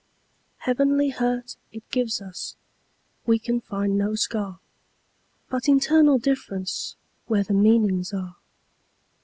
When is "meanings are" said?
7.53-8.35